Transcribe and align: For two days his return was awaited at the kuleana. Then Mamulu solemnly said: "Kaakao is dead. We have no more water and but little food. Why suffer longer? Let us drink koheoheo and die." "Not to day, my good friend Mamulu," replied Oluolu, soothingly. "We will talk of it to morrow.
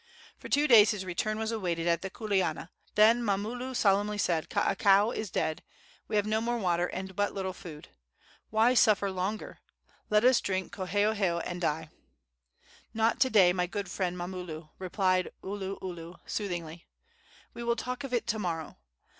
For 0.39 0.49
two 0.49 0.67
days 0.67 0.89
his 0.89 1.05
return 1.05 1.37
was 1.37 1.51
awaited 1.51 1.85
at 1.85 2.01
the 2.01 2.09
kuleana. 2.09 2.71
Then 2.95 3.21
Mamulu 3.23 3.75
solemnly 3.75 4.17
said: 4.17 4.49
"Kaakao 4.49 5.11
is 5.15 5.29
dead. 5.29 5.61
We 6.07 6.15
have 6.15 6.25
no 6.25 6.41
more 6.41 6.57
water 6.57 6.87
and 6.87 7.15
but 7.15 7.35
little 7.35 7.53
food. 7.53 7.89
Why 8.49 8.73
suffer 8.73 9.11
longer? 9.11 9.59
Let 10.09 10.23
us 10.23 10.41
drink 10.41 10.73
koheoheo 10.73 11.43
and 11.45 11.61
die." 11.61 11.91
"Not 12.95 13.19
to 13.19 13.29
day, 13.29 13.53
my 13.53 13.67
good 13.67 13.91
friend 13.91 14.17
Mamulu," 14.17 14.69
replied 14.79 15.29
Oluolu, 15.43 16.15
soothingly. 16.25 16.87
"We 17.53 17.61
will 17.61 17.75
talk 17.75 18.03
of 18.03 18.11
it 18.11 18.25
to 18.25 18.39
morrow. 18.39 18.77